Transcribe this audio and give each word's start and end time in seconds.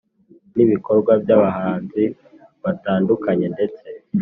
n’ibikorwa 0.55 1.11
by’abahanzi 1.23 2.03
batandukanye 2.63 3.47
ndetse 3.55 3.87